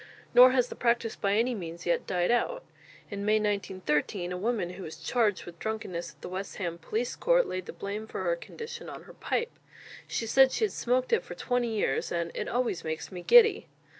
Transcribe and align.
Nor 0.33 0.49
has 0.53 0.67
the 0.69 0.75
practice 0.75 1.15
by 1.15 1.35
any 1.37 1.53
means 1.53 1.85
yet 1.85 2.07
died 2.07 2.31
out. 2.31 2.63
In 3.11 3.23
May 3.23 3.33
1913, 3.35 4.31
a 4.31 4.35
woman, 4.37 4.71
who 4.71 4.81
was 4.81 4.95
charged 4.97 5.45
with 5.45 5.59
drunkenness 5.59 6.13
at 6.13 6.21
the 6.23 6.27
West 6.27 6.55
Ham 6.55 6.79
police 6.79 7.15
court, 7.15 7.45
laid 7.47 7.67
the 7.67 7.71
blame 7.71 8.07
for 8.07 8.23
her 8.23 8.35
condition 8.35 8.89
on 8.89 9.03
her 9.03 9.13
pipe. 9.13 9.51
She 10.07 10.25
said 10.25 10.51
she 10.51 10.63
had 10.65 10.71
smoked 10.71 11.13
it 11.13 11.23
for 11.23 11.35
twenty 11.35 11.69
years, 11.71 12.11
and 12.11 12.31
"it 12.33 12.47
always 12.47 12.83
makes 12.83 13.11
me 13.11 13.21
giddy!" 13.21 13.67